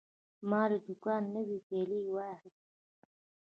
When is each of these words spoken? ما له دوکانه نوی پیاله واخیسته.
ما 0.49 0.61
له 0.71 0.77
دوکانه 0.87 1.27
نوی 1.35 1.57
پیاله 1.67 1.97
واخیسته. 2.15 2.65